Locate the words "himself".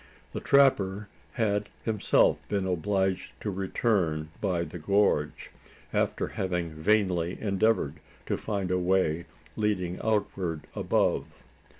1.85-2.39